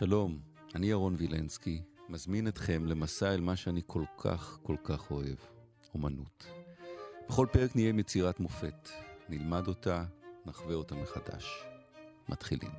[0.00, 0.40] שלום,
[0.74, 5.36] אני ירון וילנסקי, מזמין אתכם למסע אל מה שאני כל כך כל כך אוהב,
[5.94, 6.46] אומנות.
[7.28, 8.88] בכל פרק נהיה עם יצירת מופת,
[9.28, 10.04] נלמד אותה,
[10.46, 11.64] נחווה אותה מחדש.
[12.28, 12.70] מתחילים.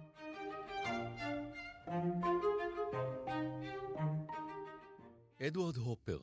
[5.42, 6.20] אדוארד הופר,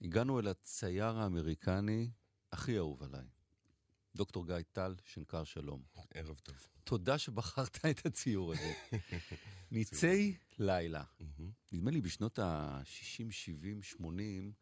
[0.00, 2.10] הגענו אל הצייר האמריקני
[2.52, 3.41] הכי אהוב עליי.
[4.16, 5.82] דוקטור גיא טל, שנקר שלום.
[6.14, 6.54] ערב טוב.
[6.84, 8.72] תודה שבחרת את הציור הזה.
[9.70, 11.04] ניצי לילה.
[11.72, 14.52] נדמה לי בשנות ה-60, 70, 80,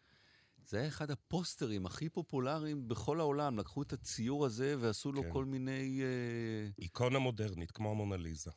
[0.66, 3.58] זה היה אחד הפוסטרים הכי פופולריים בכל העולם.
[3.58, 5.32] לקחו את הציור הזה ועשו לו כן.
[5.32, 6.02] כל מיני...
[6.02, 8.50] אה, איקונה מודרנית, כמו המונליזה.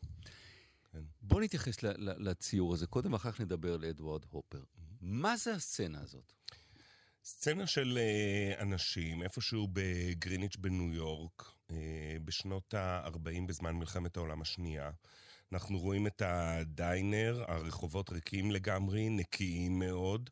[0.91, 1.03] כן.
[1.21, 4.63] בוא נתייחס לציור הזה קודם, ואחר כך נדבר על אדוארד הופר.
[5.01, 6.33] מה זה הסצנה הזאת?
[7.25, 14.91] סצנה של אה, אנשים, איפשהו בגריניץ' בניו יורק, אה, בשנות ה-40 בזמן מלחמת העולם השנייה.
[15.51, 20.29] אנחנו רואים את הדיינר, הרחובות ריקים לגמרי, נקיים מאוד,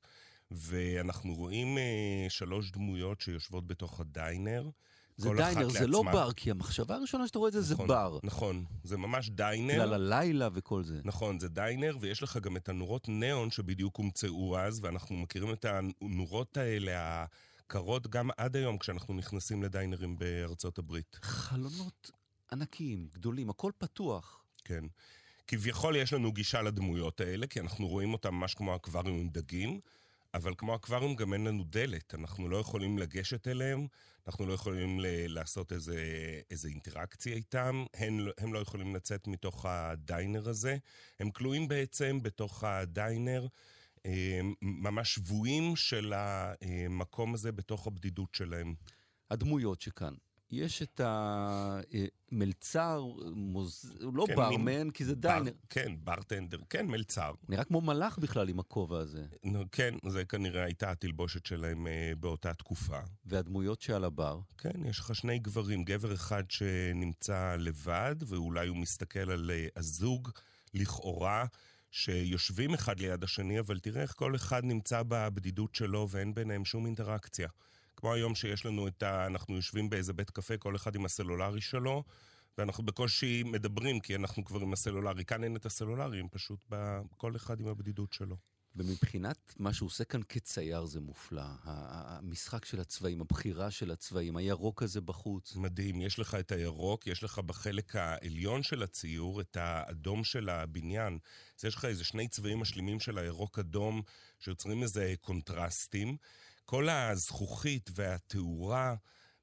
[0.51, 4.69] ואנחנו רואים אה, שלוש דמויות שיושבות בתוך הדיינר.
[5.17, 6.03] זה דיינר, זה לא.
[6.03, 8.19] בר, כי המחשבה הראשונה שאתה רואה את זה זה נכון, בר.
[8.23, 9.73] נכון, זה ממש דיינר.
[9.73, 11.01] בגלל הלילה וכל זה.
[11.03, 15.65] נכון, זה דיינר, ויש לך גם את הנורות ניאון שבדיוק הומצאו אז, ואנחנו מכירים את
[15.65, 17.25] הנורות האלה,
[17.59, 21.17] הקרות, גם עד היום כשאנחנו נכנסים לדיינרים בארצות הברית.
[21.21, 22.11] חלונות
[22.51, 24.43] ענקיים, גדולים, הכל פתוח.
[24.65, 24.83] כן.
[25.47, 29.79] כביכול יש לנו גישה לדמויות האלה, כי אנחנו רואים אותם ממש כמו אקווריום עם דגים,
[30.33, 33.87] אבל כמו אקווריום גם אין לנו דלת, אנחנו לא יכולים לגשת אליהם,
[34.27, 36.03] אנחנו לא יכולים ל- לעשות איזה,
[36.51, 40.77] איזה אינטראקציה איתם, הם, הם לא יכולים לצאת מתוך הדיינר הזה,
[41.19, 43.47] הם כלואים בעצם בתוך הדיינר,
[44.05, 48.75] אה, ממש שבויים של המקום הזה בתוך הבדידות שלהם.
[49.31, 50.13] הדמויות שכאן.
[50.51, 53.03] יש את המלצר,
[53.35, 53.93] מוז...
[54.03, 55.51] הוא לא כן, ברמן, מין כי זה בר, דיינר.
[55.69, 57.31] כן, ברטנדר, כן, מלצר.
[57.49, 59.25] נראה כמו מלאך בכלל עם הכובע הזה.
[59.43, 62.99] נו, כן, זה כנראה הייתה התלבושת שלהם אה, באותה תקופה.
[63.25, 64.39] והדמויות שעל הבר.
[64.57, 70.29] כן, יש לך שני גברים, גבר אחד שנמצא לבד, ואולי הוא מסתכל על אה, הזוג,
[70.73, 71.45] לכאורה,
[71.91, 76.85] שיושבים אחד ליד השני, אבל תראה איך כל אחד נמצא בבדידות שלו ואין ביניהם שום
[76.85, 77.47] אינטראקציה.
[78.01, 79.27] כמו היום שיש לנו את ה...
[79.27, 82.03] אנחנו יושבים באיזה בית קפה, כל אחד עם הסלולרי שלו,
[82.57, 85.25] ואנחנו בקושי מדברים, כי אנחנו כבר עם הסלולרי.
[85.25, 86.99] כאן אין את הסלולרי, הם פשוט ב...
[87.17, 88.35] כל אחד עם הבדידות שלו.
[88.75, 91.43] ומבחינת מה שהוא עושה כאן כצייר זה מופלא.
[91.63, 95.55] המשחק של הצבעים, הבחירה של הצבעים, הירוק הזה בחוץ.
[95.55, 101.19] מדהים, יש לך את הירוק, יש לך בחלק העליון של הציור את האדום של הבניין.
[101.59, 104.01] אז יש לך איזה שני צבעים משלימים של הירוק-אדום
[104.39, 106.17] שיוצרים איזה קונטרסטים.
[106.65, 108.95] כל הזכוכית והתאורה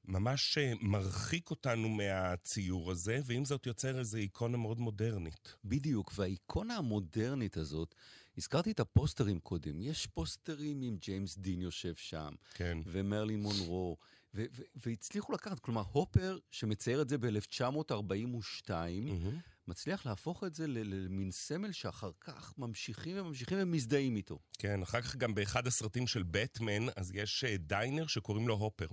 [0.05, 5.55] ממש אה, מרחיק אותנו מהציור הזה, ועם זאת יוצר איזו איקונה מאוד מודרנית.
[5.65, 7.95] בדיוק, והאיקונה המודרנית הזאת,
[8.37, 12.77] הזכרתי את הפוסטרים קודם, יש פוסטרים עם ג'יימס דין יושב שם, כן.
[12.85, 13.97] ומרלין מונרו,
[14.33, 19.39] ו- ו- והצליחו לקחת, כלומר, הופר, שמצייר את זה ב-1942, מהמם.
[19.67, 24.39] מצליח להפוך את זה למין סמל שאחר כך ממשיכים וממשיכים ומזדהים איתו.
[24.59, 28.87] כן, אחר כך גם באחד הסרטים של בטמן, אז יש אה, דיינר שקוראים לו הופר.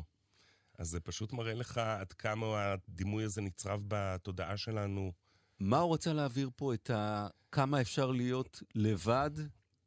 [0.78, 5.12] אז זה פשוט מראה לך עד כמה הדימוי הזה נצרב בתודעה שלנו
[5.60, 6.74] מה הוא רצה להעביר פה?
[6.74, 7.28] את ה...
[7.52, 9.30] כמה אפשר להיות לבד?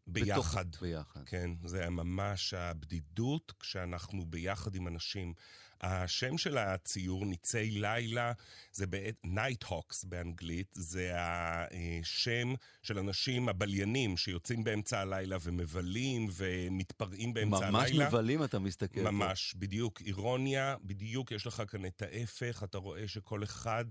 [0.09, 0.67] ביחד.
[0.67, 0.81] בתוך...
[0.81, 1.21] ביחד.
[1.25, 5.33] כן, זה היה ממש הבדידות כשאנחנו ביחד עם אנשים.
[5.81, 8.31] השם של הציור, ניצי לילה,
[8.73, 12.53] זה בעצם Nighthawks באנגלית, זה השם
[12.83, 18.07] של אנשים הבליינים שיוצאים באמצע הלילה ומבלים ומתפרעים באמצע ממש הלילה.
[18.07, 19.03] מבלים אתה מסתכל.
[19.03, 19.11] פה.
[19.11, 20.01] ממש, בדיוק.
[20.01, 23.85] אירוניה, בדיוק יש לך כאן את ההפך, אתה רואה שכל אחד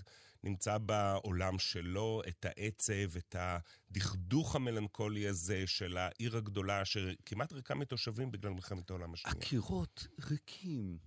[0.44, 8.31] נמצא בעולם שלו, את העצב, את הדכדוך המלנכולי הזה של העיר הגדולה, שכמעט ריקה מתושבים
[8.31, 9.37] בגלל מלחמת העולם השנייה.
[9.37, 10.99] הקירות ריקים.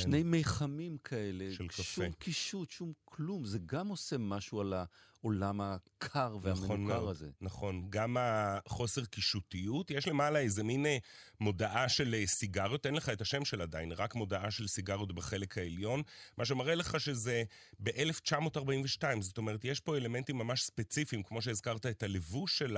[0.00, 1.44] שני מיחמים כאלה.
[1.44, 1.52] כן.
[1.52, 1.82] של קפה.
[1.82, 3.44] שום קישוט, שום כלום.
[3.44, 4.74] זה גם עושה משהו על
[5.22, 7.30] העולם הקר נכון והמנוכר מאוד, הזה.
[7.40, 7.86] נכון.
[7.90, 10.98] גם החוסר קישוטיות, יש למעלה איזה מין אה,
[11.40, 15.58] מודעה של אה, סיגריות, אין לך את השם של עדיין, רק מודעה של סיגריות בחלק
[15.58, 16.02] העליון,
[16.36, 17.42] מה שמראה לך שזה
[17.82, 22.76] ב-1942, זאת אומרת, יש פה אלמנטים ממש ספציפיים, כמו שהזכרת את הלבוש של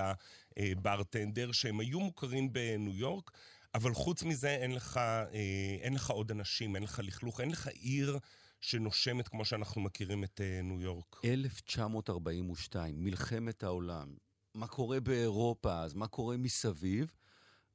[0.56, 3.30] הברטנדר, שהם היו מוכרים בניו יורק,
[3.74, 7.66] אבל חוץ מזה אין לך, אה, אין לך עוד אנשים, אין לך לכלוך, אין לך
[7.66, 8.18] עיר
[8.60, 11.20] שנושמת כמו שאנחנו מכירים את אה, ניו יורק.
[11.24, 14.14] 1942, מלחמת העולם.
[14.54, 15.94] מה קורה באירופה אז?
[15.94, 17.14] מה קורה מסביב?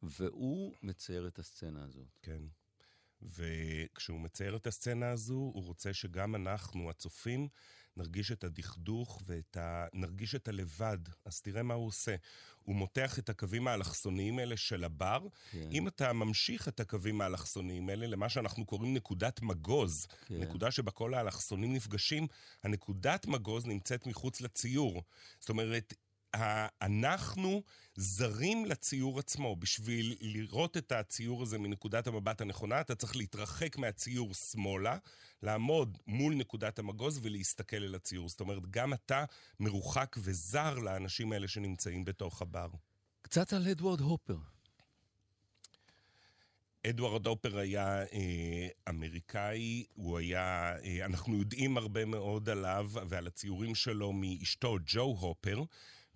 [0.04, 2.18] והוא מצייר את הסצנה הזאת.
[2.22, 2.42] כן.
[3.22, 7.48] וכשהוא מצייר את הסצנה הזו, הוא רוצה שגם אנחנו, הצופים,
[8.00, 9.86] נרגיש את הדכדוך ואת ה...
[9.94, 10.98] נרגיש את הלבד.
[11.26, 12.16] אז תראה מה הוא עושה.
[12.64, 15.28] הוא מותח את הקווים האלכסוניים האלה של הבר.
[15.52, 15.70] כן.
[15.72, 20.40] אם אתה ממשיך את הקווים האלכסוניים האלה למה שאנחנו קוראים נקודת מגוז, כן.
[20.40, 22.28] נקודה שבה כל האלכסונים נפגשים,
[22.64, 25.04] הנקודת מגוז נמצאת מחוץ לציור.
[25.40, 25.94] זאת אומרת,
[26.82, 27.64] אנחנו
[27.96, 29.56] זרים לציור עצמו.
[29.56, 34.98] בשביל לראות את הציור הזה מנקודת המבט הנכונה, אתה צריך להתרחק מהציור שמאלה,
[35.44, 38.30] לעמוד מול נקודת המגוז ולהסתכל אל הציור.
[38.30, 39.26] זאת אומרת, גם אתה
[39.60, 42.70] מרוחק וזר לאנשים האלה שנמצאים בתוך הבר.
[43.22, 44.38] קצת על אדוארד הופר.
[46.88, 53.76] אדוארד הופר היה אה, אמריקאי, הוא היה, אה, אנחנו יודעים הרבה מאוד עליו ועל הציורים
[53.76, 55.64] שלו מאשתו ג'ו הופר.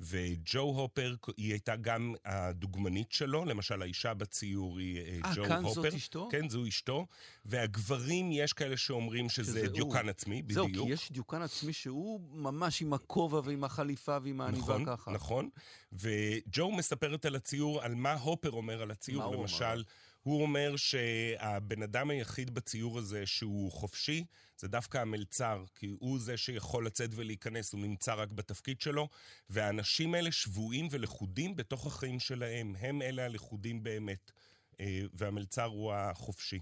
[0.03, 5.63] וג'ו הופר, היא הייתה גם הדוגמנית שלו, למשל האישה בציור היא 아, אה, ג'ו כאן
[5.63, 5.81] הופר.
[5.81, 6.27] זאת אשתו?
[6.31, 7.05] כן, זו אשתו.
[7.45, 10.09] והגברים, יש כאלה שאומרים שזה, שזה דיוקן הוא.
[10.09, 10.75] עצמי, בדיוק.
[10.75, 15.11] זהו, כי יש דיוקן עצמי שהוא ממש עם הכובע ועם החליפה ועם העניבה נכון, ככה.
[15.11, 15.49] נכון,
[15.93, 16.09] נכון.
[16.47, 19.65] וג'ו מספרת על הציור, על מה הופר אומר על הציור, למשל.
[19.65, 19.81] אומר?
[20.23, 24.25] הוא אומר שהבן אדם היחיד בציור הזה שהוא חופשי,
[24.57, 29.09] זה דווקא המלצר, כי הוא זה שיכול לצאת ולהיכנס, הוא נמצא רק בתפקיד שלו,
[29.49, 34.31] והאנשים האלה שבויים ולכודים בתוך החיים שלהם, הם אלה הלכודים באמת,
[34.79, 36.59] אה, והמלצר הוא החופשי.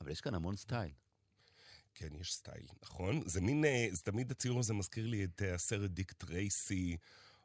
[0.00, 0.92] אבל יש כאן המון סטייל.
[1.94, 3.22] כן, יש סטייל, נכון?
[3.26, 6.96] זה מין, אה, זה תמיד הציור הזה מזכיר לי את אה, הסרט דיק טרייסי.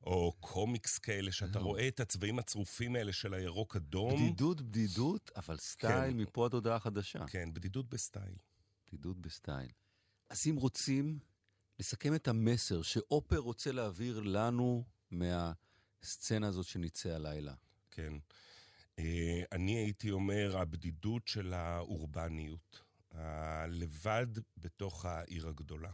[0.03, 4.15] או קומיקס כאלה, שאתה רואה את הצבעים הצרופים האלה של הירוק אדום.
[4.15, 6.17] בדידות, בדידות, אבל סטייל כן.
[6.17, 7.27] מפה עד הודעה חדשה.
[7.27, 8.35] כן, בדידות בסטייל.
[8.87, 9.69] בדידות בסטייל.
[10.29, 11.19] אז אם רוצים
[11.79, 17.53] לסכם את המסר שהופר רוצה להעביר לנו מהסצנה הזאת של ניצי הלילה.
[17.91, 18.13] כן.
[18.99, 22.81] אה, אני הייתי אומר, הבדידות של האורבניות.
[23.11, 25.91] הלבד בתוך העיר הגדולה.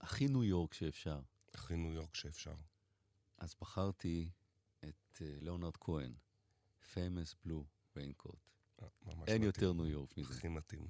[0.00, 1.20] הכי ניו יורק שאפשר.
[1.54, 2.54] הכי ניו יורק שאפשר.
[3.44, 4.30] אז בחרתי
[4.84, 6.12] את uh, ליאונרד כהן,
[6.94, 7.64] famous blue
[7.96, 8.36] raincoat.
[8.82, 9.42] אה, אין מתאים.
[9.42, 10.34] יותר ניו יורק מזה.
[10.34, 10.88] הכי מתאים.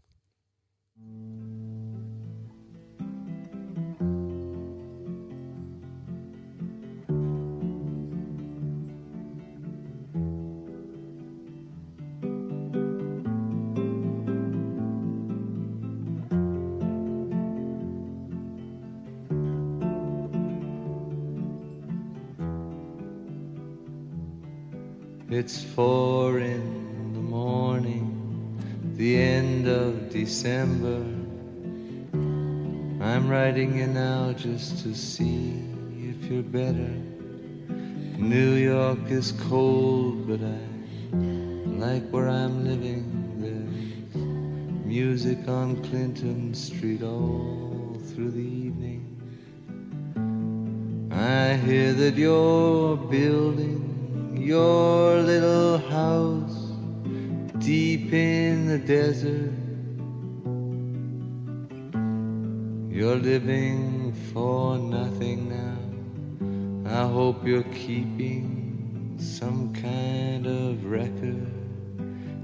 [25.44, 28.56] It's four in the morning,
[28.96, 31.04] the end of December.
[33.04, 35.62] I'm writing you now just to see
[35.98, 36.94] if you're better.
[38.16, 40.60] New York is cold, but I
[41.78, 43.04] like where I'm living.
[43.36, 49.02] There's music on Clinton Street all through the evening.
[51.12, 53.83] I hear that you're building
[54.44, 56.72] your little house
[57.60, 59.54] deep in the desert.
[62.94, 67.00] You're living for nothing now.
[67.00, 71.50] I hope you're keeping some kind of record.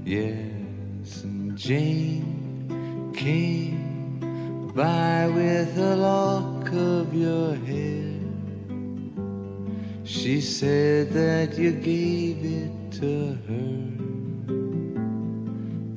[0.03, 8.10] Yes, and Jane came by with a lock of your hair.
[10.03, 13.91] She said that you gave it to her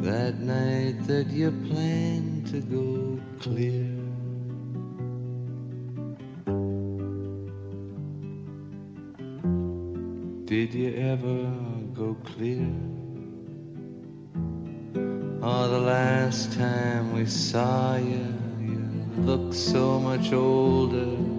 [0.05, 3.89] that night that you planned to go clear.
[10.45, 11.51] Did you ever
[11.95, 12.71] go clear?
[15.43, 18.87] Oh, the last time we saw you, you
[19.23, 21.34] looked so much older.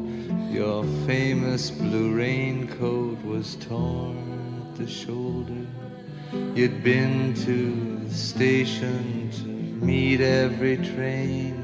[0.51, 4.17] Your famous blue raincoat was torn
[4.61, 5.65] at the shoulder.
[6.55, 9.47] You'd been to the station to
[9.85, 11.61] meet every train.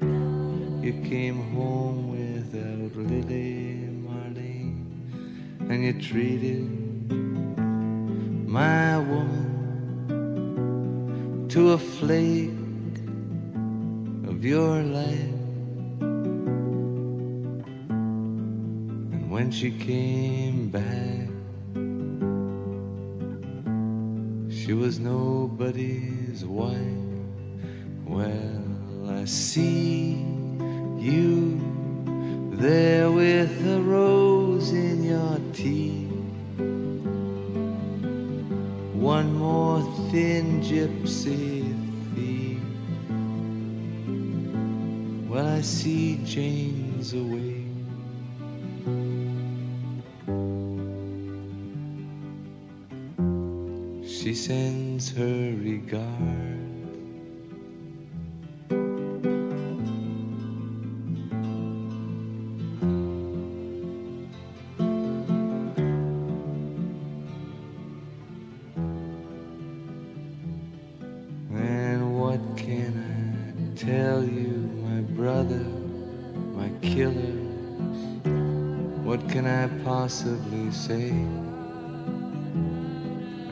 [0.00, 4.84] Then you came home without Lily Marlene,
[5.70, 6.68] and you treated
[8.46, 9.48] my woman
[11.48, 12.50] to a flake
[14.28, 15.37] of your life.
[19.48, 21.26] when she came back.
[24.52, 26.76] She was nobody's wife.
[28.04, 30.16] Well, I see
[30.98, 31.58] you
[32.60, 36.12] there with a rose in your teeth.
[38.92, 41.72] One more thin gypsy
[42.14, 42.60] thief.
[45.26, 47.47] Well, I see Jane's away.
[54.20, 56.02] She sends her regard.
[71.54, 72.40] And what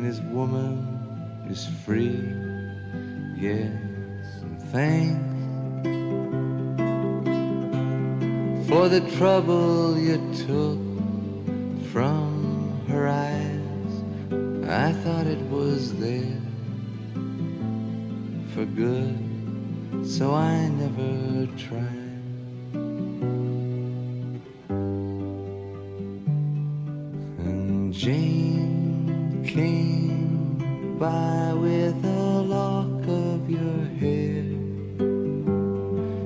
[0.00, 2.24] and his woman is free.
[3.36, 3.70] Yes,
[4.40, 5.20] and thanks
[8.66, 10.16] for the trouble you
[10.46, 10.80] took
[11.92, 13.92] from her eyes.
[14.70, 16.40] I thought it was there
[18.54, 19.18] for good,
[20.06, 21.98] so I never tried.
[27.92, 28.39] Jane
[31.00, 34.44] by with a lock of your hair.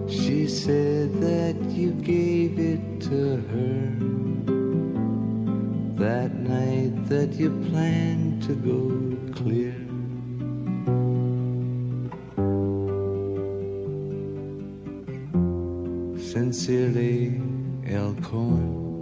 [0.09, 3.85] She said that you gave it to her
[6.05, 8.91] that night that you planned to go
[9.33, 9.77] clear.
[16.19, 17.41] Sincerely,
[17.87, 18.94] El Cohen.